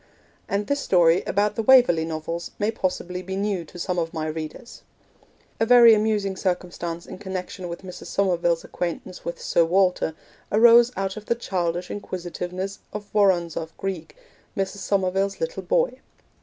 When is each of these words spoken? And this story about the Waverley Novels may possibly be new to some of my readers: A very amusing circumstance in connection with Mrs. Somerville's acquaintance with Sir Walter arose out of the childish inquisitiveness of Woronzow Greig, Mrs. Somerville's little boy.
And 0.49 0.65
this 0.65 0.79
story 0.79 1.21
about 1.27 1.55
the 1.55 1.61
Waverley 1.61 2.05
Novels 2.05 2.49
may 2.57 2.71
possibly 2.71 3.21
be 3.21 3.35
new 3.35 3.63
to 3.65 3.77
some 3.77 3.99
of 3.99 4.15
my 4.15 4.25
readers: 4.25 4.81
A 5.59 5.65
very 5.67 5.93
amusing 5.93 6.35
circumstance 6.35 7.05
in 7.05 7.19
connection 7.19 7.67
with 7.69 7.83
Mrs. 7.83 8.07
Somerville's 8.07 8.63
acquaintance 8.63 9.23
with 9.23 9.39
Sir 9.39 9.63
Walter 9.63 10.15
arose 10.51 10.91
out 10.97 11.17
of 11.17 11.27
the 11.27 11.35
childish 11.35 11.91
inquisitiveness 11.91 12.79
of 12.91 13.13
Woronzow 13.13 13.69
Greig, 13.77 14.15
Mrs. 14.57 14.77
Somerville's 14.79 15.39
little 15.39 15.61
boy. 15.61 15.99